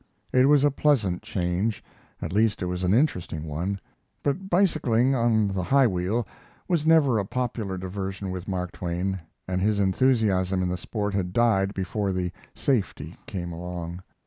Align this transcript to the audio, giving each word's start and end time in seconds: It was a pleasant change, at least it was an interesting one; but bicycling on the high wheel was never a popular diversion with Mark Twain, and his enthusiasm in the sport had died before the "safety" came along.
It 0.33 0.47
was 0.49 0.63
a 0.63 0.71
pleasant 0.71 1.21
change, 1.21 1.83
at 2.23 2.33
least 2.33 2.63
it 2.63 2.65
was 2.65 2.83
an 2.83 2.91
interesting 2.91 3.45
one; 3.45 3.79
but 4.23 4.49
bicycling 4.49 5.13
on 5.13 5.49
the 5.49 5.61
high 5.61 5.85
wheel 5.85 6.25
was 6.67 6.87
never 6.87 7.19
a 7.19 7.23
popular 7.27 7.77
diversion 7.77 8.31
with 8.31 8.47
Mark 8.47 8.71
Twain, 8.71 9.19
and 9.47 9.61
his 9.61 9.77
enthusiasm 9.77 10.63
in 10.63 10.69
the 10.69 10.75
sport 10.77 11.13
had 11.13 11.33
died 11.33 11.75
before 11.75 12.11
the 12.13 12.31
"safety" 12.55 13.15
came 13.27 13.51
along. 13.51 14.01